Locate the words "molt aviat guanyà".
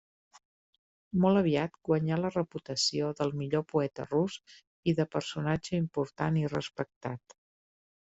1.25-2.17